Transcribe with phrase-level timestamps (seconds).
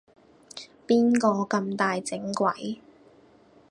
[0.87, 2.81] 邊個咁大整鬼